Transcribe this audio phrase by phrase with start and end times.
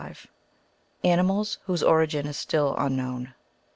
[1.03, 3.35] —ANIMALS WHOSE ORIGIN IS STILL UNKNOWN.